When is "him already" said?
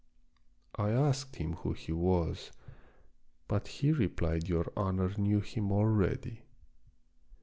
5.41-6.41